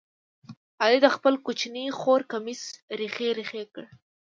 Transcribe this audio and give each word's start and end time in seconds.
علي 0.81 0.99
د 1.03 1.07
خپلې 1.15 1.37
کوچنۍ 1.45 1.85
خور 1.99 2.21
کمیس 2.31 2.61
ریخې 2.99 3.27
ریخې 3.39 3.63
کړ. 3.73 3.83